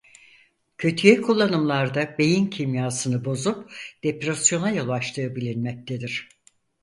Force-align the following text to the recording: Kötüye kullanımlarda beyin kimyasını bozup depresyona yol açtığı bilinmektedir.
Kötüye 0.77 1.21
kullanımlarda 1.21 2.17
beyin 2.17 2.45
kimyasını 2.45 3.25
bozup 3.25 3.71
depresyona 4.03 4.71
yol 4.71 4.89
açtığı 4.89 5.35
bilinmektedir. 5.35 6.29